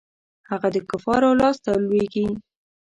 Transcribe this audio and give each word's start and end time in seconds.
هغه 0.49 0.67
د 0.75 0.77
کفارو 0.89 1.37
لاسته 1.41 1.69
لویږي. 1.83 2.27